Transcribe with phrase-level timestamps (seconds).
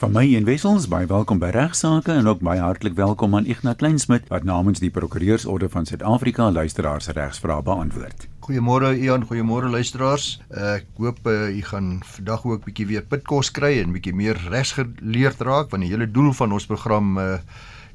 [0.00, 3.76] Van my en Wessels, baie welkom by Regsake en ook baie hartlik welkom aan Ignas
[3.76, 8.24] Kleinsmid wat namens die Prokureursorde van Suid-Afrika luisteraars regsvrae beantwoord.
[8.46, 10.38] Goeiemôre Ian, goeiemôre luisteraars.
[10.56, 14.40] Ek hoop uh, u gaan vandag ook 'n bietjie weer pitkos kry en bietjie meer
[14.48, 17.36] regsgeleerd raak want die hele doel van ons program uh,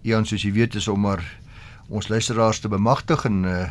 [0.03, 1.25] Ian soos jy weet is om maar
[1.89, 3.65] ons luisteraars te bemagtig en uh,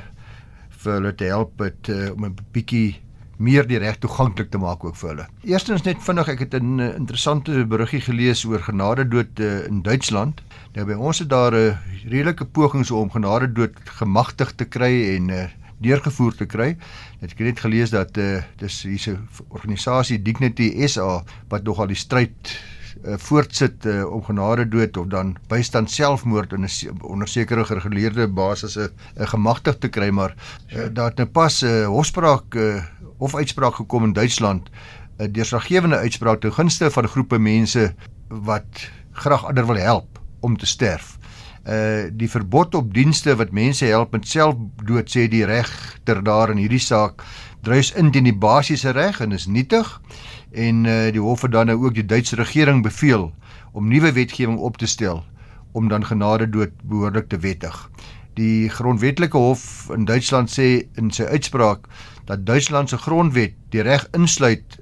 [0.83, 2.99] vir hulle te help met uh, om 'n bietjie
[3.39, 5.27] meer die reg toeganklik te maak ook vir hulle.
[5.43, 10.43] Eerstens net vinnig, ek het 'n uh, interessante beriggie gelees oor genadedood uh, in Duitsland.
[10.75, 11.77] Nou by ons het daar 'n uh,
[12.09, 15.45] redelike pogings om genadedood gemagtig te kry en uh,
[15.79, 16.77] deurgevoer te kry.
[17.21, 19.17] Ek het net gelees dat uh, dis hierse
[19.49, 22.55] organisasie Dignity SA wat nogal die stryd
[23.03, 28.29] uh, voortsit uh, om genade dood of dan bystand selfmoord in 'n onder sekere gereguleerde
[28.29, 30.35] basisse uh, gemagtig te kry maar
[30.75, 32.83] uh, daar het nou pas 'n uh, hofspraak uh,
[33.19, 34.71] of uitspraak gekom in Duitsland
[35.19, 37.95] 'n deurslaggewende uitspraak ten gunste van groepe mense
[38.29, 41.19] wat graag ander wil help om te sterf.
[41.65, 46.61] Uh die verbod op dienste wat mense help met selfdood sê die regter daar in
[46.61, 47.25] hierdie saak
[47.65, 50.01] druis in teen die basiese reg en is nietig
[50.55, 53.33] en uh die hof het dan nou ook die Duitse regering beveel
[53.73, 55.25] om nuwe wetgewing op te stel
[55.73, 57.91] om dan genade dood behoorlik te wettig.
[58.35, 61.89] Die grondwetlike hof in Duitsland sê in sy uitspraak
[62.27, 64.79] dat Duitsland se grondwet die reg insluit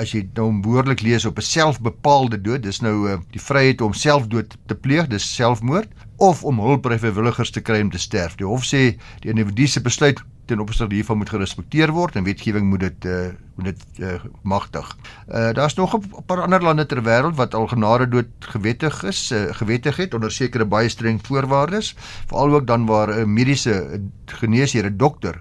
[0.00, 3.92] as jy nou behoorlik lees op 'n selfbepaalde dood, dis nou uh, die vryheid om
[3.92, 8.36] selfdood te pleeg, dis selfmoord of om hulp by vrywilligers te kry om te sterf.
[8.36, 10.20] Die hof sê die individu se besluit
[10.50, 13.28] ten opsigte hiervan moet gerespekteer word en wetgewing moet dit uh,
[13.60, 14.88] moet dit uh, magtig.
[15.28, 19.30] Uh, Daar's nog 'n paar ander lande ter wêreld wat al genade dood gewettig is,
[19.32, 21.94] uh, gewettig het onder sekere baie streng voorwaardes,
[22.26, 25.40] veral ook dan waar 'n mediese geneesheer, 'n dokter,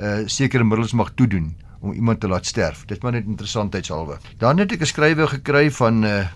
[0.00, 2.84] uh, sekere middels mag toedoen om iemand te laat sterf.
[2.84, 4.18] Dit maar net interessantheidshalwe.
[4.38, 6.26] Dan het ek 'n skrywe gekry van uh,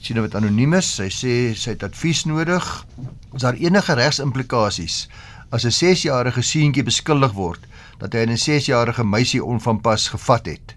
[0.00, 0.94] sien wat anoniem is.
[0.94, 2.86] Sy sê sy het advies nodig.
[3.34, 5.08] Is daar enige regsimplikasies
[5.52, 7.60] as 'n 6-jarige seentjie beskuldig word
[8.02, 10.76] dat hy 'n 6-jarige meisie onvanpas gevat het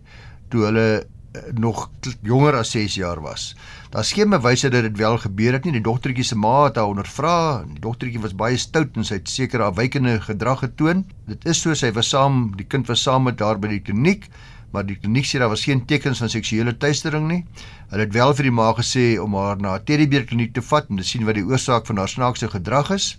[0.50, 1.90] toe hulle uh, nog
[2.22, 3.56] jonger as 6 jaar was?
[3.96, 5.72] Daar's geen bewyse dat dit wel gebeur het nie.
[5.72, 7.64] Die dogtertjie se ma het haar ondervra.
[7.64, 11.06] Die dogtertjie was baie stout en sy het seker afwykende gedrag getoon.
[11.30, 14.28] Dit is so sy was saam, die kind was saam met haar by die kliniek,
[14.75, 17.46] maar die kliniek sê daar was geen tekens van seksuele teistering nie.
[17.94, 21.00] Hulle het wel vir die ma gesê om haar na teddybeer kliniek te vat om
[21.00, 23.14] te sien wat die oorsaak van haar snaakse gedrag is.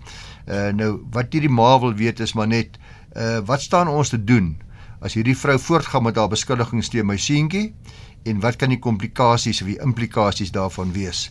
[0.45, 2.77] Uh nou wat hierdie ma wil weet is maar net
[3.17, 4.57] uh wat staan ons te doen
[5.01, 7.73] as hierdie vrou voortgaan met haar beskuldigings teen my seentjie?
[8.27, 11.29] en wat kan die komplikasies of die implikasies daarvan wees?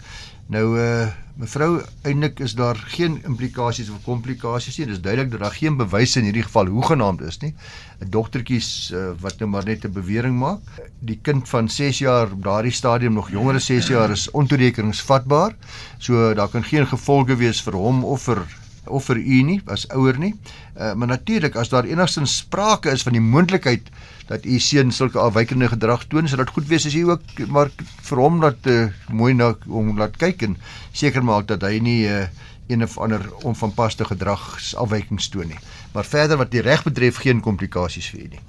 [0.53, 4.85] Nou uh mevrou, eintlik is daar geen implikasies of komplikasies nie.
[4.87, 7.51] Dit is duidelik dat daar geen bewyse in hierdie geval hoegenaamd is nie.
[7.99, 10.61] 'n Dogtertjies uh, wat nou maar net 'n bewering maak.
[10.99, 15.55] Die kind van 6 jaar op daardie stadium nog jonger as 6 jaar is ontoerekeningsvatbaar.
[15.97, 18.47] So daar kan geen gevolge wees vir hom of vir
[18.87, 20.33] of vir u nie as ouer nie.
[20.75, 23.89] Uh, maar natuurlik as daar enigstens sprake is van die moontlikheid
[24.27, 27.69] dat u seun sulke afwykende gedrag toon, sal dit goed wees as u ook maar
[28.09, 30.57] vir hom laat uh, mooi na hom laat kyk en
[30.91, 32.25] seker maak dat hy nie uh,
[32.67, 35.59] een of ander onvanpaste gedragsafwykings toon nie.
[35.93, 38.41] Maar verder wat die reg betref geen komplikasies vir u nie.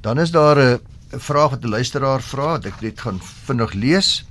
[0.00, 4.24] Dan is daar 'n uh, vraag wat 'n luisteraar vra, ek dit gaan vinnig lees.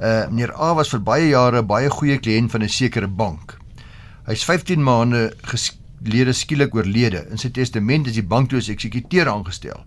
[0.00, 3.56] Uh meneer A was vir baie jare baie goeie kliënt van 'n sekere bank.
[4.26, 7.20] Hy's 15 maande gelede skielik oorlede.
[7.30, 9.84] In sy testament is die bank toe as eksekuteur aangestel.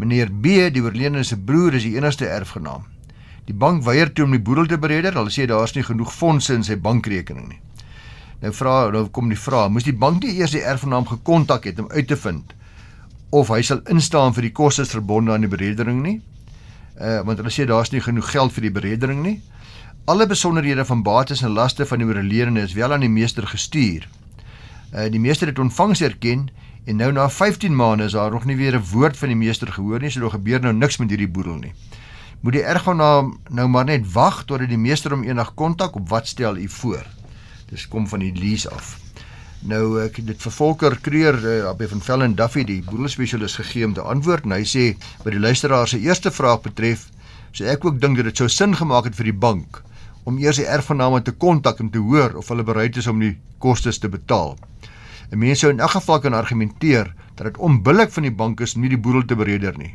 [0.00, 2.88] Meneer B, die oorledene se broer, is die enigste erfgenaam.
[3.46, 5.14] Die bank weier toe om die boedel te bereder.
[5.14, 7.60] Hulle sê daar's nie genoeg fondse in sy bankrekening nie.
[8.42, 11.78] Nou vra nou kom die vraag, moes die bank nie eers die erfgenaam gekontak het
[11.78, 12.56] om uit te vind
[13.30, 16.16] of hy sal instaan vir die kostes verbonde aan die beredering nie?
[16.98, 19.36] Uh want hulle sê daar's nie genoeg geld vir die beredering nie.
[20.04, 24.08] Alle besonderhede van bates en laste van die oorledene is wel aan die meester gestuur.
[24.94, 26.50] Uh die meester het ontvangs erken
[26.84, 29.72] En nou na 15 maande is daar nog nie weer 'n woord van die meester
[29.72, 31.72] gehoor nie, so daar gebeur nou niks met hierdie boedel nie.
[32.40, 36.26] Moet die erfgenaam nou maar net wag totdat die meester hom eendag kontak op wat
[36.26, 37.06] stel u voor.
[37.68, 38.98] Dis kom van die lease af.
[39.60, 43.92] Nou ek dit vir Volker Kreer uh, by van Vellen Duffy die boedelspesialis gegee om
[43.92, 47.08] te antwoord en hy sê wat die luisteraar se eerste vraag betref,
[47.52, 49.82] sê ek ook dink dat dit sou sin gemaak het vir die bank
[50.24, 53.36] om eers die erfgename te kontak om te hoor of hulle bereid is om die
[53.58, 54.56] kostes te betaal.
[55.30, 58.74] 'n Mens sou in elk geval kan argumenteer dat dit onbillik van die banke is
[58.74, 59.94] om nie die boedel te bereder nie.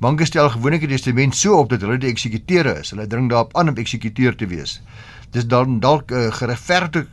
[0.00, 2.90] Banke stel gewoonlik die testament so op dat hulle die eksekuteure is.
[2.90, 4.80] Hulle dring daarop aan om eksekuteur te wees.
[5.32, 7.06] Dis dan dalk 'n uh, geregverdigde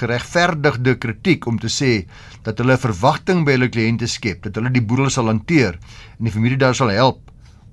[0.00, 2.06] geregverdigde kritiek om te sê
[2.42, 5.78] dat hulle verwagting by hulle kliënte skep dat hulle die boedel sal hanteer
[6.18, 7.20] en die familie daar sal help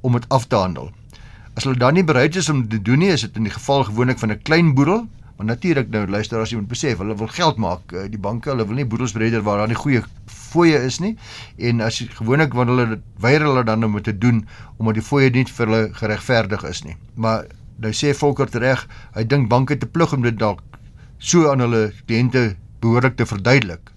[0.01, 0.92] om dit af te handel.
[1.53, 3.83] As hulle dan nie bereid is om te doen nie, is dit in die geval
[3.85, 5.07] gewoonlik van 'n klein boedel,
[5.38, 8.50] maar natuurlik nou luister as jy moet besef, hulle wil geld maak, uh, die banke,
[8.50, 10.01] hulle wil nie boedels breder waar daar nie goeie
[10.53, 11.15] fooie is nie
[11.57, 14.44] en as gewoonlik wanneer hulle dit weier hulle dan om te doen
[14.77, 16.95] omdat die fooie nie vir hulle geregverdig is nie.
[17.15, 17.45] Maar
[17.77, 20.61] nou sê Volker reg, hy dink banke te plig om dit dalk
[21.17, 23.92] so aan hulle kliënte behoorlik te verduidelik.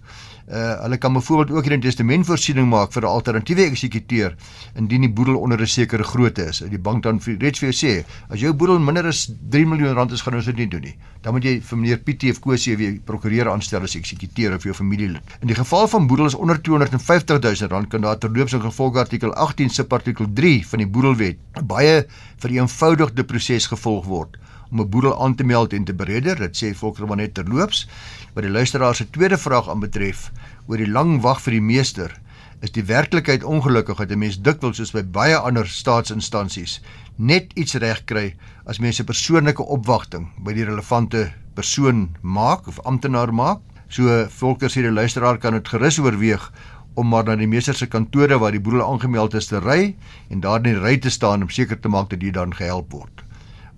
[0.46, 4.36] Uh hulle kan byvoorbeeld ook 'n testamentvoorsiening maak vir 'n alternatiewe eksekuteur
[4.74, 6.58] indien die boedel onder 'n sekere grootte is.
[6.58, 10.12] Die bank dan reeds vir jou sê, as jou boedel minder as 3 miljoen rand
[10.12, 10.96] is, gaan ons dit nie doen nie.
[11.20, 14.74] Dan moet jy vir meneer Pietie of Kosie weer prokureur aanstel as eksekuteur of jou
[14.74, 15.22] familielid.
[15.40, 19.34] In die geval van boedels onder 250 000 rand kan daar terloops in gevolg artikel
[19.34, 22.06] 18 subartikel 3 van die boedelwet baie
[22.38, 24.36] vereenvoudigde proses gevolg word
[24.70, 26.36] om 'n boedel aan te meld en te bereder.
[26.36, 27.88] Dit sê Volker maar net terloops.
[28.34, 30.30] Wat die luisteraar se tweede vraag aanbetref
[30.66, 32.20] oor die lang wag vir die meester,
[32.60, 36.80] is die werklikheid ongelukkig dat 'n mens dikwels soos by baie ander staatsinstansies
[37.16, 38.34] net iets reg kry
[38.66, 43.60] as mense persoonlike opwagting by die relevante persoon maak of amptenaar maak.
[43.88, 46.52] So Volker sê die luisteraar kan dit gerus oorweeg
[46.94, 49.94] om maar na die meester se kantore waar die boedel aangemeld is te ry
[50.30, 52.92] en daar in die ry te staan om seker te maak dat jy dan gehelp
[52.92, 53.25] word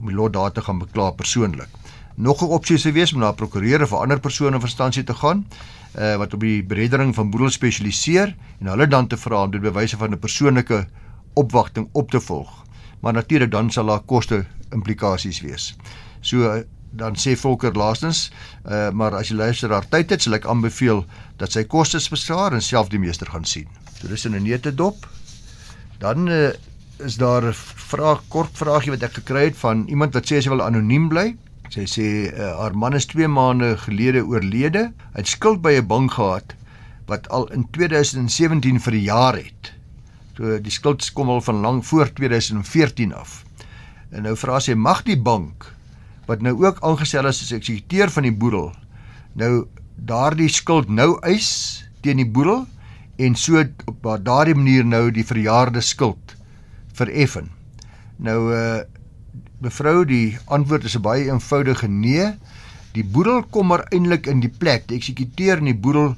[0.00, 1.68] om die lot daar te gaan bekla persoonlik.
[2.16, 5.04] Nog 'n opsie sou wees om na 'n prokureur of 'n ander persoon in instansie
[5.04, 5.46] te gaan
[5.98, 9.62] uh, wat op die bereddering van boedel spesialiseer en hulle dan te vra om dit
[9.62, 10.86] bewyse van 'n persoonlike
[11.34, 12.64] opwagting op te volg.
[13.00, 15.76] Maar natuurlik dan sal daar koste implikasies wees.
[16.20, 18.32] So dan sê Volker laastens,
[18.66, 21.04] uh, maar as jy luister daar tyd het, sal ek aanbeveel
[21.36, 23.68] dat sy kostes bespaar en self die meester gaan sien.
[24.00, 25.06] So dis in 'n neete dop.
[25.98, 26.50] Dan uh,
[27.00, 27.54] is daar 'n
[27.90, 31.36] vraag kort vraagie wat ek gekry het van iemand wat sê sy wil anoniem bly.
[31.68, 34.92] Sy sê uh, haar man is 2 maande gelede oorlede.
[35.12, 36.54] Hy het skuld by 'n bank gehad
[37.06, 39.72] wat al in 2017 vir 'n jaar het.
[40.36, 43.44] So die skuld kom al van lank voor 2014 af.
[44.10, 45.74] En nou vra sy mag die bank
[46.26, 48.72] wat nou ook aangestel is as eksekuteur van die boedel
[49.38, 49.66] nou
[50.08, 51.50] daardie skuld nou eis
[52.04, 52.66] teen die boedel
[53.18, 56.34] en so op daardie manier nou die verjaarde skuld
[56.98, 57.50] vereffen.
[58.16, 58.78] Nou uh
[59.58, 62.26] mevrou, die antwoord is 'n baie eenvoudige nee.
[62.94, 64.86] Die boedel kom maar eintlik in die plek.
[64.86, 66.14] Die eksekuteur in die boedel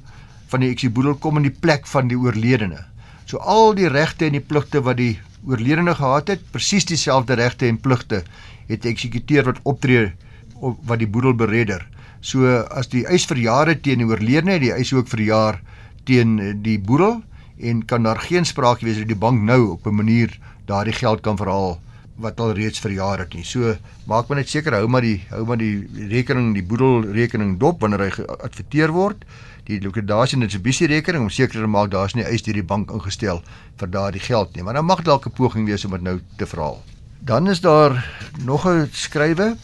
[0.53, 2.85] van die eksekuboedel kom in die plek van die oorledene.
[3.25, 7.67] So al die regte en die pligte wat die oorledene gehad het, presies dieselfde regte
[7.67, 8.23] en pligte
[8.69, 10.13] het die eksekuteur wat optree
[10.61, 11.87] wat die boedel beredder.
[12.21, 15.61] So as die eis vir jare teen die oorledene, die eis ook vir jaar
[16.05, 17.23] teen die boedel
[17.61, 20.39] en kan daar geen sprake wees dat die bank nou op 'n manier
[20.71, 21.79] daardie geld kan verhaal
[22.21, 23.45] wat al reeds vir jare het nie.
[23.47, 23.75] So
[24.11, 27.81] maak maar net seker hou maar die hou maar die rekening, die boedel rekening dop
[27.85, 29.25] wanneer hy geadverteer word.
[29.69, 32.93] Die liquidasie en distribusie rekening om seker te maak daar's nie eis deur die bank
[32.95, 33.43] ingestel
[33.81, 34.65] vir daardie geld nie.
[34.67, 36.83] Maar dan mag dalk 'n poging wees om dit nou te verhaal.
[37.21, 37.97] Dan is daar
[38.45, 39.57] nog 'n skrywe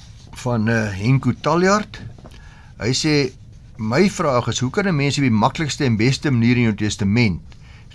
[0.45, 2.01] van uh, Henko Taljard.
[2.79, 3.33] Hy sê
[3.77, 6.75] my vraag is hoe kan 'n mens op die maklikste en beste manier in jou
[6.75, 7.41] testament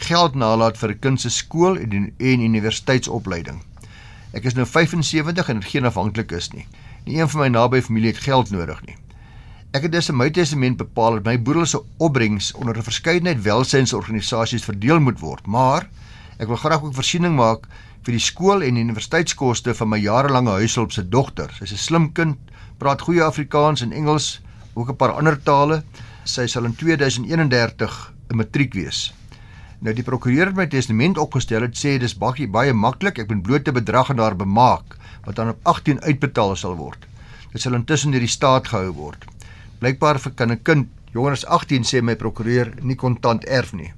[0.05, 3.61] geld nalat vir 'n kind se skool en en universiteitsopleiding.
[4.33, 6.67] Ek is nou 75 en het geen afhanklik is nie.
[7.05, 8.95] Nie een van my naby familie het geld nodig nie.
[9.71, 13.41] Ek het dus in my testament bepaal dat my boedel se opbrengs onder 'n verskeidenheid
[13.43, 15.89] welsynsorganisasies verdeel moet word, maar
[16.39, 17.67] ek wil graag ook voorsiening maak
[18.03, 21.49] vir die skool en universiteitskoste van my jarelange huishulp se dogter.
[21.59, 22.37] Sy's 'n slim kind,
[22.77, 24.41] praat goeie Afrikaans en Engels,
[24.73, 25.83] ook 'n paar ander tale.
[26.23, 29.13] Sy sal in 2031 'n matriek wees.
[29.81, 33.41] Nou die prokureur het my testament opgestel het sê dis baie baie maklik, ek moet
[33.41, 37.07] bloot 'n bedrag aan haar bemaak wat dan op 18 uitbetaal sal word.
[37.51, 39.25] Dit sal intussen deur die staat gehou word.
[39.79, 43.91] Blykbaar vir kan 'n kind jonger as 18 sê my prokureur nie kontant erf nie.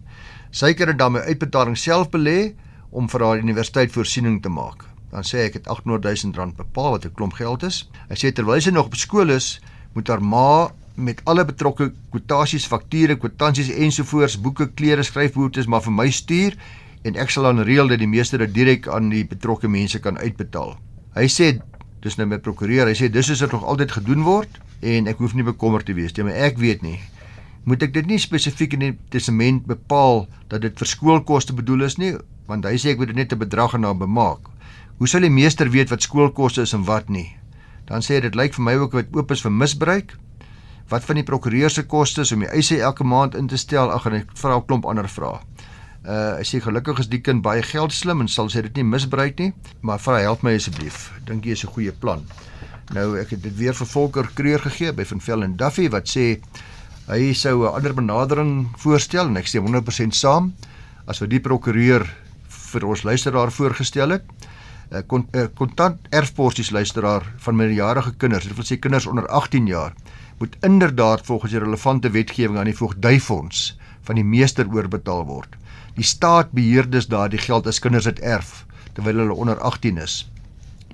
[0.52, 2.54] Sy kan dit dan my uitbetaling self belê
[2.92, 4.86] om vir haar universiteit voorsiening te maak.
[5.12, 7.90] Dan sê ek het 800 000 rand bepaal wat 'n klomp geld is.
[8.10, 9.60] Hy sê terwyl sy nog op skool is,
[9.94, 15.96] moet haar ma met alle betrokke kwotasies, fakture, kwitansies ensovoorts, boeke, klere, skryfboetes maar vir
[15.96, 16.58] my stuur
[17.04, 20.18] en ek sal dan reël dat die meeste dit direk aan die betrokke mense kan
[20.18, 20.78] uitbetaal.
[21.18, 21.56] Hy sê
[22.04, 25.20] dis nou met prokureur, hy sê dis is dit nog altyd gedoen word en ek
[25.24, 27.00] hoef nie bekommerd te wees nie, maar ek weet nie.
[27.64, 31.98] Moet ek dit nie spesifiek in die testament bepaal dat dit vir skoolkoste bedoel is
[31.98, 32.14] nie,
[32.48, 34.52] want hy sê ek moet dit net 'n bedrag aan hom bemaak.
[35.00, 37.36] Hoe sal die meester weet wat skoolkoste is en wat nie?
[37.88, 40.14] Dan sê dit lyk vir my ook wat oop is vir misbruik
[40.94, 44.06] wat van die prokureur se kostes om die eise elke maand in te stel ag
[44.10, 45.40] en ek vra 'n klomp ander vrae.
[46.06, 49.40] Uh ek sê gelukkig is die kind baie geldslim en sal sy dit nie misbruik
[49.40, 51.12] nie, maar vra help my asseblief.
[51.26, 52.22] Dink jy is 'n goeie plan?
[52.94, 56.06] Nou ek het dit weer vir Volker Kreur gegee by Van Vel en Duffy wat
[56.08, 56.40] sê
[57.08, 60.54] hy sou 'n ander benadering voorstel en ek sê 100% saam
[61.08, 62.06] as wat die prokureur
[62.48, 64.24] vir ons luisteraar voorgestel het.
[65.58, 69.94] kontant uh, erfporsies luisteraar van minderjarige kinders, dit wil sê kinders onder 18 jaar,
[70.44, 75.56] moet inderdaad volgens die relevante wetgewing aan die voogdyfonds van die meester oorbetaal word.
[75.96, 80.18] Die staat beheer dus daardie geld as kinders dit erf terwyl hulle onder 18 is.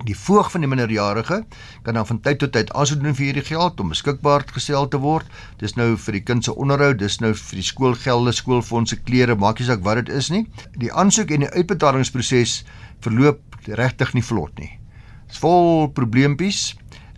[0.06, 1.40] Die voog van die minderjarige
[1.82, 5.02] kan dan van tyd tot tyd aansoek doen vir hierdie geld om beskikbaar gestel te
[5.02, 5.26] word.
[5.58, 9.58] Dis nou vir die kind se onderhoud, dis nou vir die skoolgelde, skoolfondse, klere, maak
[9.58, 10.46] nie saak wat dit is nie.
[10.78, 12.60] Die aansoek en die uitbetalingsproses
[13.02, 14.72] verloop regtig nie vlot nie.
[15.26, 16.68] Dit's vol probleempies.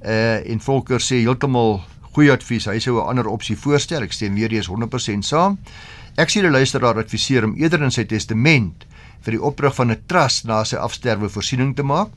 [0.00, 1.82] Uh en Volker sê heeltemal
[2.12, 2.66] goeie advies.
[2.66, 4.02] Hy sou 'n ander opsie voorstel.
[4.02, 5.58] Ek stem weer eens 100% saam.
[6.16, 8.84] Ek sien 'n luisteraar adviseer om eerder in sy testament
[9.22, 12.08] vir die oprig van 'n trust na sy afsterwe voorsiening te maak.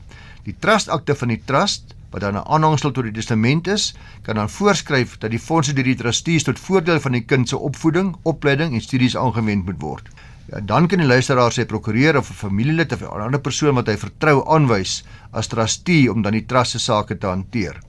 [0.44, 4.48] Die trustakte van die trust wat dan 'n aanhangsel tot die testament is, kan dan
[4.48, 8.74] voorskryf dat die fondse deur die trustees tot voordeel van die kind se opvoeding, opleiding
[8.74, 10.08] en studies aangewend moet word.
[10.52, 13.86] Ja, dan kan die luisteraar sy prokureur of 'n familielid of 'n ander persoon wat
[13.86, 17.85] hy vertrou aanwys as trustee om dan die trust se sake te hanteer.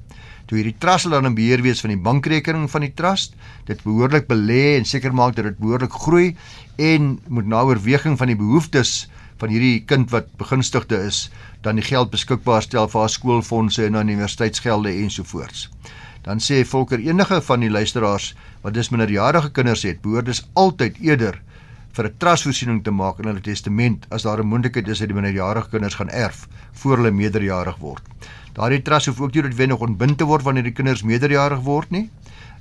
[0.47, 3.33] Toe hierdie trust sal dan in beheer wees van die bankrekening van die trust,
[3.67, 6.37] dit behoorlik belê en seker maak dat dit behoorlik groei
[6.79, 9.09] en moet na oorweging van die behoeftes
[9.41, 11.27] van hierdie kind wat begunstigde is,
[11.67, 15.67] dan die geld beskikbaar stel vir haar skoolfondse en dan universiteitsgelde ensovoorts.
[16.23, 18.31] Dan sê Volker enige van die luisteraars
[18.63, 21.41] wat dis minderjarige kinders het, behoort dus altyd eerder
[21.97, 25.15] vir 'n trustvoorsiening te maak in hulle testament as daar 'n moontlikheid is dat die
[25.15, 28.03] minderjarige kinders gaan erf voor hulle meerderjarig word.
[28.57, 32.07] Daardie trust hoef ook nie noodwendig ontbind te word wanneer die kinders meerderjarig word nie.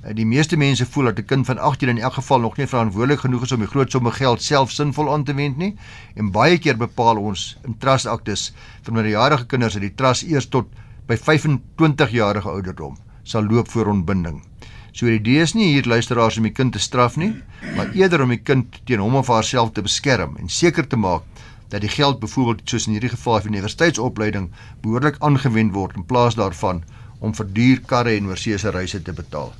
[0.03, 2.67] Eh, die meeste mense voel dat 'n kind van 18 in elk geval nog nie
[2.67, 5.75] verantwoordelik genoeg is om die groot somme geld self sinvol aan te wend nie.
[6.15, 10.49] En baie keer bepaal ons in trust aktes vir minderjarige kinders dat die trust eers
[10.49, 10.67] tot
[11.07, 14.43] by 25 jarige ouderdom sal loop voor ontbinding.
[14.91, 17.33] So die idee is nie hier luisteraars om die kind te straf nie,
[17.75, 21.23] maar eerder om die kind teen hom of haarself te beskerm en seker te maak
[21.69, 24.49] dat die geld byvoorbeeld soos in hierdie geval vir universiteitsopleiding
[24.81, 26.83] behoorlik aangewend word in plaas daarvan
[27.19, 29.53] om vir duur karre en oorseese reise te betaal.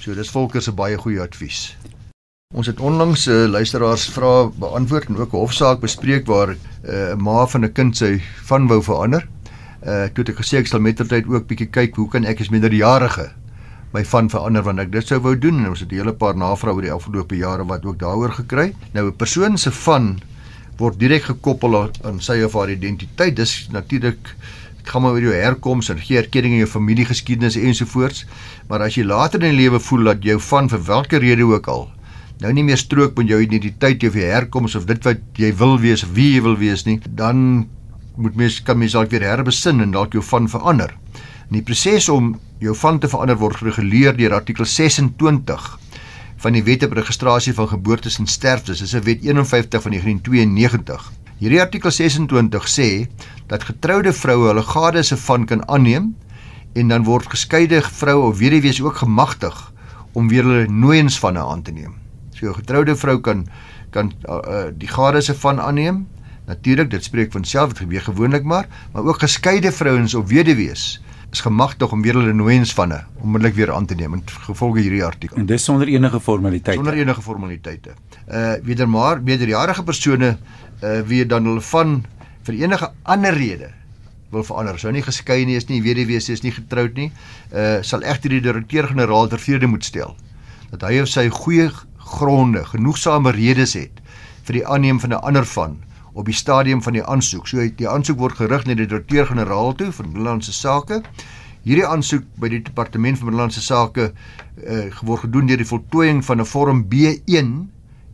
[0.00, 1.76] So dis Volker se baie goeie advies.
[2.54, 6.56] Ons het onlangs uh, luisteraars vrae beantwoord en ook 'n hofsaak bespreek waar eh,
[6.92, 9.28] 'n uh, ma van 'n kind sy van wou verander.
[9.86, 12.48] Uh toe het ek gesê ek sal mettertyd ook bietjie kyk hoe kan ek as
[12.48, 13.32] minderjarige
[13.92, 16.36] my van verander want ek dit sou wou doen en ons het 'n hele paar
[16.36, 18.74] navrae oor die afgelope jare wat ook daaroor gekry.
[18.92, 20.20] Nou 'n persoon se van
[20.78, 23.36] word direk gekoppel aan sy of haar identiteit.
[23.36, 24.34] Dis natuurlik
[24.84, 28.24] gaan maar oor jou herkoms en gee erkenning aan jou familiegeskiedenis ensovoorts.
[28.68, 31.68] Maar as jy later in die lewe voel dat jou van vir watter rede ook
[31.68, 31.86] al
[32.42, 35.78] nou nie meer strook met jou identiteit of jou herkoms of dit wat jy wil
[35.82, 37.66] wees of wie jy wil wees nie, dan
[38.20, 40.92] moet mens kan mens dalk weer herbesin en dalk jou van verander.
[41.48, 45.70] En die proses om jou van te verander word gereguleer deur artikel 26
[46.44, 48.82] van die Wet op Registrasie van Geboortes en Sterftes.
[48.82, 51.12] Dis 'n wet 51 van 1992.
[51.38, 53.08] Hierdie artikel 26 sê
[53.46, 56.16] dat getroude vroue hulle gade se van kan aanneem
[56.72, 59.72] en dan word geskeide vroue of weduwees ook gemagtig
[60.12, 61.94] om weer hulle nooiens van aan te neem.
[62.30, 63.46] So 'n getroude vrou kan
[63.90, 66.06] kan uh, uh, die gade se van aanneem.
[66.46, 71.00] Natuurlik, dit spreek van self, dit gebeur gewoonlik maar, maar ook geskeide vrouens of weduwees
[71.34, 75.04] is gemagtig om weer hulle nooiens vanne onmiddellik weer aan te neem in gevolge hierdie
[75.04, 75.38] artikel.
[75.40, 76.78] En dis sonder enige formaliteite.
[76.78, 77.94] Sonder enige formaliteite.
[78.28, 81.96] Uh wedermaar meerderjarige persone uh wie dan hulle van
[82.46, 83.72] vir enige ander rede
[84.30, 84.78] wil verander.
[84.78, 87.10] Sou nie geskei nie is nie, weduwees is nie getroud nie.
[87.50, 90.14] Uh sal egter die direkteur-generaal ter vrede moet stel
[90.74, 91.68] dat hy of sy goeie
[92.14, 94.00] gronde, genoegsame redes het
[94.44, 95.76] vir die aanneem van 'n ander van
[96.14, 97.48] op die stadium van die aansoek.
[97.50, 101.02] So die aansoek word gerig na die direkteur-generaal toe van Binnelandse Sake.
[101.64, 104.12] Hierdie aansoek by die departement van Binnelandse Sake
[104.62, 107.50] uh word gedoen deur die voltooiing van 'n vorm B1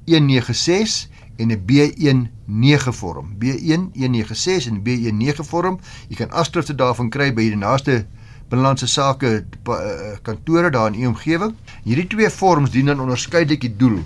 [0.09, 3.37] 196 en 'n B19 vorm.
[3.39, 5.79] B1 196 en B19 vorm.
[6.09, 8.07] Jy kan afskrifte daarvan kry by die naaste
[8.49, 11.55] binnelandse sake uh, kantore daar in u omgewing.
[11.85, 14.01] Hierdie twee vorms dien dan onderskeidelik die doel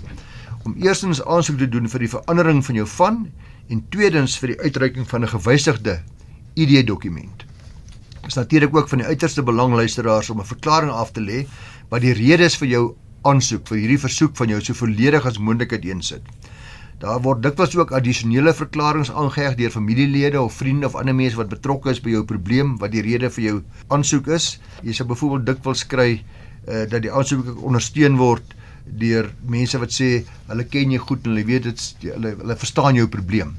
[0.65, 3.25] om eerstens aansoek te doen vir die verandering van jou van
[3.69, 6.01] en tweedens vir die uitreiking van 'n gewysigde
[6.55, 7.45] ID-dokument.
[8.21, 11.45] Dit is natuurlik ook van die uiterste belang luisteraars om 'n verklaring af te lê
[11.89, 15.71] wat die redes vir jou aansoek vir hierdie versoek van jou so volledig as moontlik
[15.71, 16.21] uiteensit.
[16.99, 21.49] Daar word dikwels ook addisionele verklaringe aangeheg deur familielede of vriende of ander mense wat
[21.49, 24.59] betrokke is by jou probleem wat die rede vir jou aansoek is.
[24.83, 26.23] Jy sal byvoorbeeld dikwels kry
[26.67, 30.09] uh, dat die aansoek ondersteun word deur mense wat sê
[30.47, 33.55] hulle ken jou goed en hulle weet dit hulle hulle verstaan jou probleem.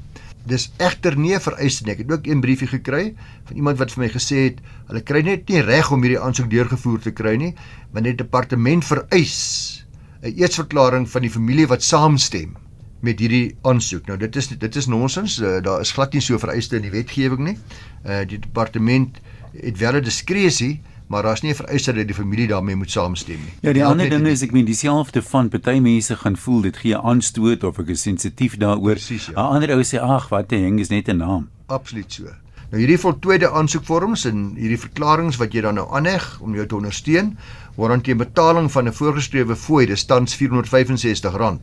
[0.47, 1.91] Dis egter nie 'n vereiste nie.
[1.91, 3.15] Ek het ook een briefie gekry
[3.45, 6.49] van iemand wat vir my gesê het hulle kry net nie reg om hierdie aansoek
[6.49, 7.53] deurgevoer te kry nie,
[7.91, 9.85] want die departement vereis
[10.23, 12.55] 'n eetsverklaring van die familie wat saamstem
[13.01, 14.07] met hierdie aansoek.
[14.07, 15.39] Nou dit is dit is nonsens.
[15.39, 17.57] Uh, daar is glad nie so vereiste in die wetgewing nie.
[18.05, 19.19] Uh die departement
[19.53, 23.39] het wel 'n diskresie, maar daar's nie 'n vereiste dat die familie daarmee moet saamstem
[23.39, 23.53] nie.
[23.61, 26.77] Ja, die ja, ander ding is ek meen dieselfde van party mense gaan voel dit
[26.77, 28.93] gee aanstoot of ek is sensitief daaroor.
[28.93, 29.25] Presies.
[29.25, 29.33] Ja.
[29.33, 31.49] 'n Ander ou sê ag, wat 'n heng is net 'n naam.
[31.65, 32.23] Absoluut so.
[32.69, 36.75] Nou hierdie voltooide aansoekvorms en hierdie verklaringe wat jy dan nou aanheg om jou te
[36.75, 37.37] ondersteun,
[37.75, 41.59] word teen betaling van 'n voorgeskrewe fooi, dis tans R465.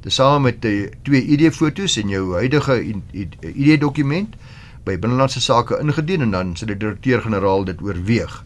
[0.00, 2.80] Tesame met die twee ID-foto's en jou huidige
[3.42, 4.36] ID-dokument
[4.84, 8.44] by binnelandse sake ingedien en dan sal die direkteur-generaal dit oorweeg.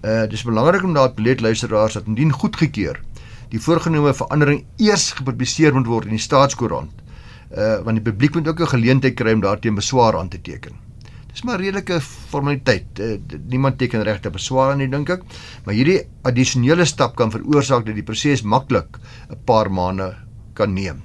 [0.00, 3.00] Uh dis belangrik om daar te let luisteraars dat indien goedgekeur
[3.50, 6.92] die voorgenome verandering eers gepubliseer moet word in die staatskoerant.
[7.52, 10.72] Uh want die publiek moet ook 'n geleentheid kry om daarteen beswaar aan te teken.
[11.32, 12.98] Dis maar redelike formaliteit.
[12.98, 15.22] Uh, niemand teken regte beswaar aan nie dink ek.
[15.64, 18.98] Maar hierdie addisionele stap kan veroorsaak dat die proses maklik
[19.30, 20.14] 'n paar maande
[20.54, 21.02] kan neem.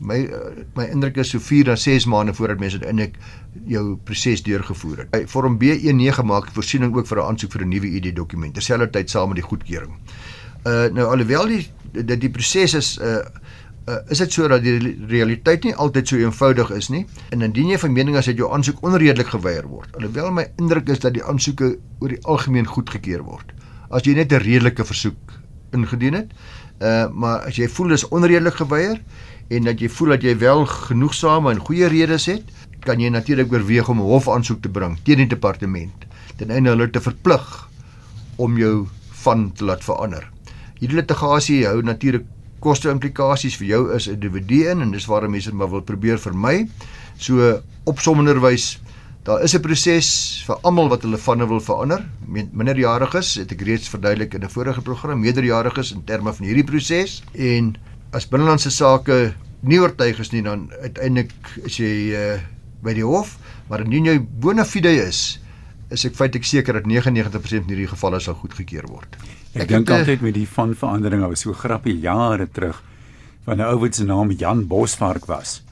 [0.00, 3.16] My uh, my indruk is so 4 na 6 maande voordat mense uiteindelik
[3.66, 5.10] jou proses deurgevoer het.
[5.10, 9.28] By vorm B19 maak voorsiening ook vir 'n aansoek vir 'n nuwe ID-dokument terselfdertyd saam
[9.28, 9.92] met die goedkeuring.
[10.66, 13.20] Uh nou alhoewel die dat die proses is uh
[13.84, 17.00] Uh, is dit so dat die realiteit nie altyd so eenvoudig is nie
[17.34, 20.92] en indien jy van mening is dat jou aansoek onredelik geweier word alhoewel my indruk
[20.94, 23.50] is dat die aansoeke oor die algemeen goedgekeur word
[23.90, 25.34] as jy net 'n redelike versoek
[25.74, 26.30] ingedien het
[26.78, 29.02] uh maar as jy voel dis onredelik geweier
[29.50, 32.54] en dat jy voel dat jy wel genoegsame en goeie redes het
[32.84, 36.90] kan jy natuurlik oorweeg om 'n hofaansoek te bring teen die departement ten einde hulle
[36.90, 37.68] te verplig
[38.36, 38.86] om jou
[39.24, 40.30] van te laat verander.
[40.80, 42.24] Hierdie litigasie hou natuurlik
[42.60, 46.68] koste implikasies vir jou as individu in en dis waarom mense maar wil probeer vermy.
[47.18, 48.78] So opsommenderwys
[49.22, 52.02] Daar is 'n proses vir almal wat hulle vanne wil verander.
[52.26, 57.22] Minderjariges, het ek reeds verduidelik in 'n vorige program, meerderjariges in terme van hierdie proses
[57.32, 57.76] en
[58.10, 61.32] as binnelandse sake nie oortuig is nie dan uiteindelik
[61.64, 62.40] as jy uh,
[62.82, 63.36] by die hof,
[63.68, 65.38] maar indien jy bona fide is,
[65.92, 69.18] is ek feitelik seker dat 99% in hierdie gevalle sal goedgekeur word.
[69.52, 72.80] Ek, ek dink altyd met die van verandering, was so grappie jare terug
[73.44, 75.62] van 'n ou wat se naam Jan Bosvark was.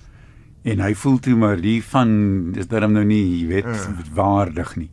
[0.63, 3.89] En hy voel toe maar die van is daarom nou nie, jy weet, uh.
[4.15, 4.91] waardig nie.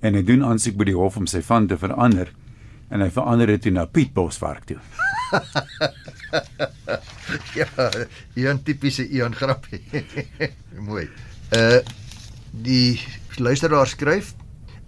[0.00, 2.32] En hy doen aansoek by die hof om sy van te verander
[2.88, 4.78] en hy verander dit toe na Piet Bosvark toe.
[7.58, 9.82] ja, 'n tipiese Ian grappie.
[10.88, 11.08] Mooi.
[11.54, 11.78] Uh
[12.64, 12.98] die
[13.38, 14.32] luisteraar skryf: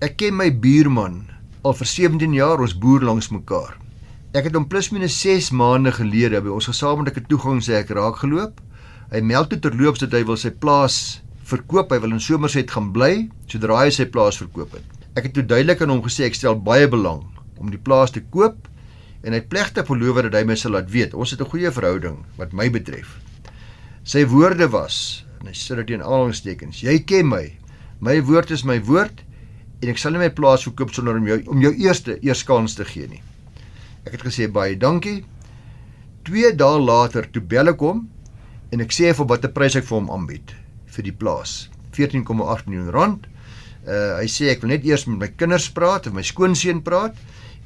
[0.02, 1.20] Ek ken my buurman
[1.66, 3.76] al vir 17 jaar, ons boer langs mekaar.
[4.34, 8.58] Ek het hom plus minus 6 maande gelede by ons gesamentlike toegangshek raak geloop.
[9.12, 11.92] Hy meld toe terloops dat hy wil sy plaas verkoop.
[11.94, 14.86] Hy wil in Somerset gaan bly sodra hy sy plaas verkoop het.
[15.14, 17.22] Ek het toe duidelik aan hom gesê ek stel baie belang
[17.62, 18.66] om die plaas te koop
[19.22, 21.14] en hy het plegtig beloof dat hy my sal laat weet.
[21.14, 23.18] Ons het 'n goeie verhouding wat my betref.
[24.02, 26.82] Sy woorde was en hy sit dit in aanhalingstekens.
[26.82, 27.44] Jy ken my.
[28.02, 29.22] My woord is my woord
[29.82, 32.74] en ek sal nie my plaas verkoop sonder om jou om jou eerste eers kans
[32.74, 33.22] te gee nie.
[34.08, 35.20] Ek het gesê baie dankie.
[36.26, 38.02] 2 dae later toe bel ek hom
[38.74, 40.54] en ek sê vir watter prys ek vir hom aanbied
[40.96, 41.68] vir die plaas.
[41.94, 43.30] 14,8 miljoen rand.
[43.86, 47.14] Uh hy sê ek wil net eers met my kinders praat en my skoonseun praat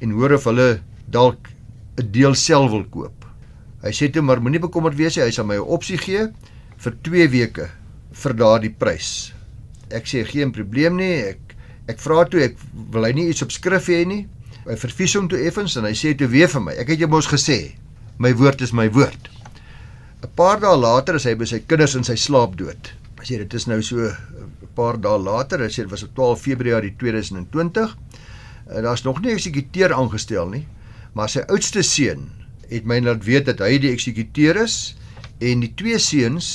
[0.05, 0.69] en hoor of hulle
[1.09, 1.49] dalk
[1.97, 3.25] 'n deel self wil koop.
[3.81, 6.29] Hy sê toe maar moenie bekommerd wees hy sal my 'n opsie gee
[6.81, 7.67] vir 2 weke
[8.23, 9.31] vir daardie prys.
[9.93, 11.33] Ek sê geen probleem nie.
[11.33, 11.55] Ek
[11.91, 12.57] ek vra toe ek
[12.93, 14.23] wil hy nie iets op skrif hê nie.
[14.65, 16.75] Hy verfies hom toe effens en hy sê toe weer vir my.
[16.79, 17.73] Ek het jou mos gesê,
[18.21, 19.29] my woord is my woord.
[20.21, 22.91] 'n Paar dae later is hy by sy kinders in sy slaap dood.
[23.19, 26.15] Hy sê dit is nou so 'n paar dae later, hy sê dit was op
[26.15, 27.97] 12 Februarie 2020.
[28.69, 30.67] Eh, daar's nog nie 'n eksekuteur aangestel nie,
[31.13, 32.29] maar sy oudste seun
[32.69, 34.95] het my laat weet dat hy die eksekuteur is
[35.41, 36.51] en die twee seuns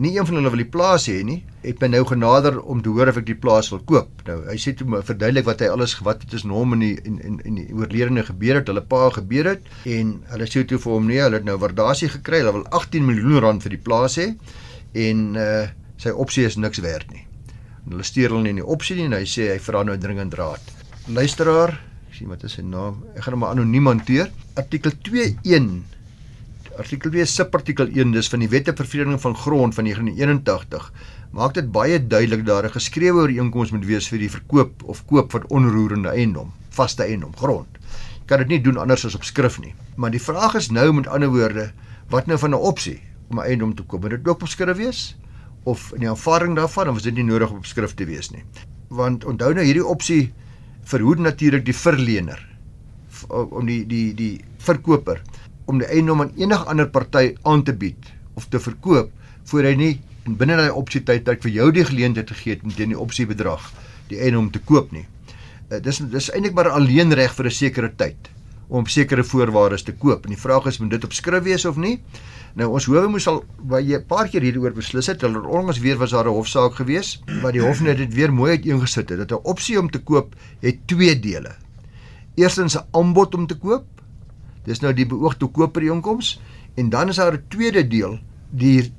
[0.00, 2.92] nie een van hulle wil die plaas hê nie het my nou genader om te
[2.92, 4.22] hoor of ek die plaas wil koop.
[4.24, 6.94] Nou hy sê toe my verduidelik wat hy alles wat het is hom in die
[7.04, 9.68] in in in die oorledene gebeur het hulle pa gebeur het.
[9.84, 13.06] En hulle sê toe vir hom nee hulle het nou waardasie gekry hulle wil 18
[13.06, 14.30] miljoen rand vir die plaas hê.
[14.96, 15.68] En uh,
[16.00, 17.26] sy opsie is niks werd nie.
[17.84, 19.98] En hulle stuur hulle nie in die opsie nie en hy sê hy vra nou
[20.00, 20.74] dringend raad.
[21.12, 21.76] Luisteraar
[22.08, 24.32] ek sien wat is sy naam ek gaan hom anoniem hanteer.
[24.56, 25.99] Artikel 21
[26.80, 30.86] artikel 2 subartikel 1 dis van die Wette vir Vervreemding van Grond van 1981
[31.36, 35.30] maak dit baie duidelik daar 'n geskrewe ooreenkoms moet wees vir die verkoop of koop
[35.30, 37.68] van onroerende eiendom, vaste eiendom, grond.
[38.20, 39.74] Jy kan dit nie doen anders as op skrif nie.
[39.96, 41.72] Maar die vraag is nou met ander woorde,
[42.08, 44.00] wat nou van 'n opsie om 'n eiendom te koop?
[44.00, 45.16] Moet dit ook op skrif wees?
[45.64, 48.30] Of in die aanvaarding daarvan of is dit nie nodig om op skrif te wees
[48.30, 48.44] nie?
[48.88, 50.32] Want onthou nou hierdie opsie
[50.84, 52.48] verhoed natuurlik die verlener
[53.28, 55.20] om die die die verkoper
[55.70, 59.12] om die eiendom aan enige ander party aan te bied of te verkoop
[59.50, 59.92] voor hy nie
[60.40, 63.70] binne daai opsie tydperk vir jou die geleentheid gegee het om teen die opsie bedrag
[64.10, 65.06] die eiendom te koop nie.
[65.70, 68.30] Uh, dis dis eintlik maar alleen reg vir 'n sekere tyd
[68.70, 70.24] om sekere voorwaardes te koop.
[70.24, 72.00] En die vraag is moet dit op skrif wees of nie?
[72.58, 75.20] Nou ons howe moes al baie 'n paar keer hieroor beslis het.
[75.20, 78.50] Hulle onlangs weer was daar 'n hofsaak gewees waar die hof net dit weer mooi
[78.50, 81.54] uiteengesit het dat 'n opsie om te koop het twee dele.
[82.34, 83.84] Eerstens 'n aanbod om te koop.
[84.64, 86.40] Dis nou die beoogde kooperinkoms
[86.76, 88.18] en dan is daar 'n tweede deel
[88.50, 88.92] die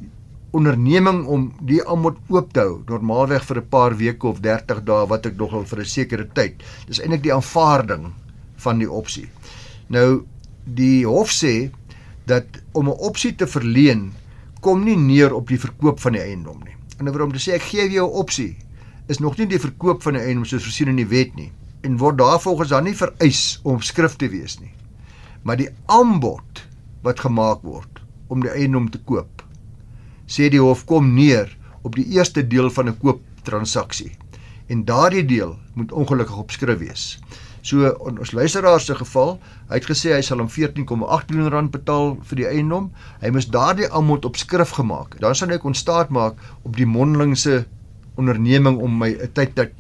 [0.52, 5.08] onderneming om die aanbod oop te hou normaalweg vir 'n paar weke of 30 dae
[5.08, 6.64] wat ek nogal vir 'n sekere tyd.
[6.88, 8.12] Dis eintlik die aanvaarding
[8.56, 9.30] van die opsie.
[9.88, 10.26] Nou
[10.66, 11.72] die hof sê
[12.26, 14.12] dat om 'n opsie te verleen
[14.62, 16.76] kom nie neer op die verkoop van die eiendom nie.
[17.00, 18.58] En oor om te sê ek gee jou 'n opsie
[19.08, 21.98] is nog nie die verkoop van 'n eiendom soos voorsien in die wet nie en
[21.98, 24.72] word daarvolgens dan nie vereis om op skrif te wees nie.
[25.44, 26.66] Maar die aanbod
[27.02, 29.42] wat gemaak word om die eiendom te koop
[30.32, 31.50] sê die hof kom neer
[31.84, 34.12] op die eerste deel van 'n kooptransaksie
[34.72, 37.20] en daardie deel moet ongelukkig op skrif wees.
[37.62, 41.72] So in ons luisteraar se geval, hy het gesê hy sal hom 14,8 miljoen rand
[41.72, 42.92] betaal vir die eiendom.
[43.22, 45.20] Hy moes daardie aanbod op skrif gemaak.
[45.20, 47.66] Dan sal hy kon staat maak op die mondelingse
[48.18, 49.74] onderneming om my 'n tyd tyd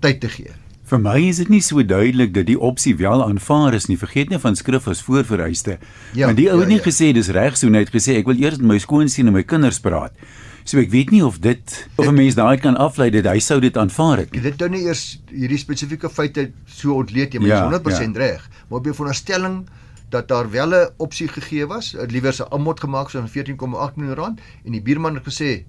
[0.00, 0.54] tyd te gee.
[0.88, 3.98] Vir my is dit nie so duidelik dat die opsie wel aanvaar is nie.
[4.00, 5.76] Vergeet nie van skrif as voorvereiste.
[6.16, 6.84] Ja, Want die ou het ja, nie ja.
[6.86, 9.82] gesê dis reg so net gesê ek wil eers met my skoonseun en my kinders
[9.84, 10.16] praat.
[10.64, 13.60] So ek weet nie of dit of 'n mens daai kan aflei dat hy sou
[13.60, 14.32] dit aanvaar het.
[14.32, 18.24] Dit nou nie eers hierdie spesifieke feite so ontleed jy, maar ja, 100% ja.
[18.24, 18.48] reg.
[18.68, 19.68] Maar op die veronderstelling
[20.08, 24.16] dat daar wel 'n opsie gegee was, liewer 'n aanbod gemaak so van 14,8 miljoen
[24.16, 25.64] rand en die buurman het gesê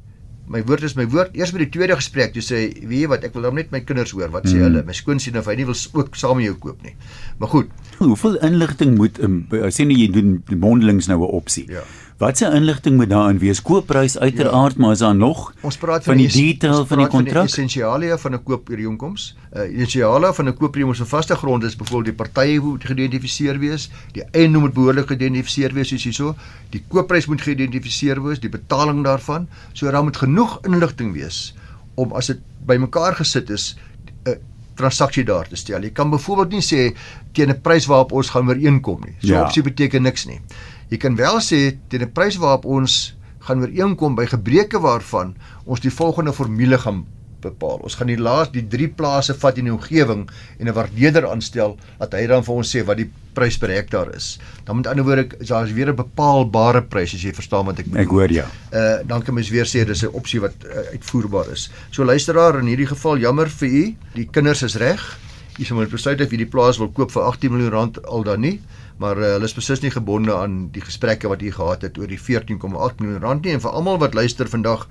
[0.49, 1.35] my woord is my woord.
[1.37, 3.83] Eers met die tweede gesprek, jy sê, weet jy wat, ek wil dan net my
[3.85, 4.31] kinders hoor.
[4.33, 4.65] Wat sê hmm.
[4.65, 4.83] hulle?
[4.87, 6.95] My skoonseun of hy nie wil ook saam met jou koop nie.
[7.41, 7.73] Maar goed.
[7.99, 11.67] Hoeveel inligting moet um, sê jy doen mondelings nou 'n opsie?
[11.69, 11.85] Ja.
[12.19, 13.61] Watse inligting moet daarin wees?
[13.61, 14.81] Koopprys uiteraard, ja.
[14.81, 17.45] maar is daar nog Ons praat van, van die detail van die kontrak.
[17.47, 19.35] Die essensialia van 'n koopooreenkoms.
[19.53, 23.89] Uh essensialia van 'n koopooreenkoms op vaste grond is byvoorbeeld die partye moet geïdentifiseer wees,
[24.11, 26.35] die eiendom moet behoorlik geïdentifiseer wees soos hierso,
[26.69, 29.47] die koopprys moet geïdentifiseer wees, die betaling daarvan.
[29.73, 31.55] So daar moet genoeg inligting wees
[31.95, 33.77] om as dit bymekaar gesit is
[34.25, 34.35] 'n
[34.75, 35.81] transaksie daar te stel.
[35.81, 36.97] Jy kan byvoorbeeld nie sê
[37.31, 39.15] teen 'n prys waarop ons gaan ooreenkom nie.
[39.19, 39.43] So ja.
[39.43, 40.41] opsie beteken niks nie.
[40.89, 45.79] Jy kan wel sê teen 'n prys waarop ons gaan ooreenkom by gebreke waarvan ons
[45.79, 47.05] die volgende formule gaan
[47.41, 47.79] bepaal.
[47.83, 50.27] Ons gaan die laas die drie plase vat in die omgewing
[50.59, 54.15] en 'n waardeerder aanstel dat hy dan vir ons sê wat die prys per hektaar
[54.15, 54.39] is.
[54.65, 57.85] Dan met ander woorde is daar weer 'n bepaalbare prys as jy verstaan wat ek
[57.85, 58.01] bedoel.
[58.01, 58.45] Ek hoor ja.
[58.73, 61.69] Uh dan kan mens weer sê dis 'n opsie wat uh, uitvoerbaar is.
[61.91, 65.19] So luisteraar in hierdie geval jammer vir u, die kinders is reg.
[65.59, 68.23] U sê moet besluit of jy die plaas wil koop vir 18 miljoen rand al
[68.23, 68.59] dan nie
[68.99, 72.11] maar uh, hulle is beslis nie gebonde aan die gesprekke wat u gehad het oor
[72.11, 74.87] die 14,8 miljoen rand nie en vir almal wat luister vandag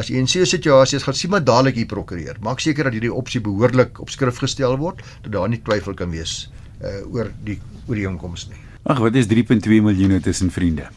[0.00, 2.84] as u in so 'n situasie is gaan sien maar dadelik u prokureur maak seker
[2.84, 6.50] dat hierdie opsie behoorlik op skrif gestel word dat daar nie twyfel kan wees
[6.82, 10.88] uh, oor die oor die inkomste nie ag wat is 3.2 miljoen tussen vriende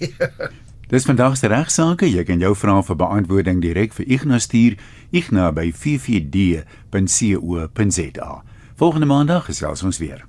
[0.90, 2.10] Dis vandag se regsaake.
[2.10, 4.74] Jy kan jou vrae vir beantwoording direk vir Ignas stuur.
[5.14, 8.30] Ignas by 44d.co.za.
[8.74, 10.26] Volgende maandag gesels ons weer.